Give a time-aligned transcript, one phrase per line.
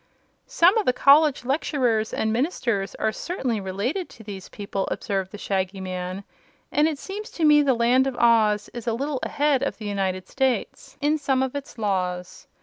[0.47, 5.37] "Some of the college lecturers and ministers are certainly related to these people," observed the
[5.37, 6.23] Shaggy Man;
[6.71, 9.85] "and it seems to me the Land of Oz is a little ahead of the
[9.85, 12.47] United States in some of its laws.